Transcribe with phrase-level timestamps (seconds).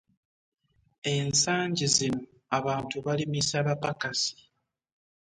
[1.13, 2.21] ensangj zino
[2.57, 4.33] abantu balimisa bapakasi.